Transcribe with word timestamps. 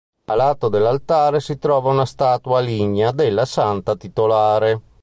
A 0.25 0.33
lato 0.33 0.67
dell'altare 0.67 1.39
si 1.39 1.59
trova 1.59 1.91
una 1.91 2.07
statua 2.07 2.59
lignea 2.59 3.11
della 3.11 3.45
Santa 3.45 3.95
titolare. 3.95 4.81